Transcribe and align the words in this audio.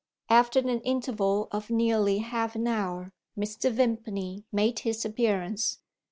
After 0.31 0.57
an 0.57 0.81
interval 0.81 1.47
of 1.51 1.69
nearly 1.69 2.17
half 2.25 2.55
an 2.55 2.65
hour, 2.65 3.13
Mr. 3.37 3.69
Vimpany 3.71 4.45
made 4.51 4.79
his 4.79 5.05
appearance. 5.05 5.77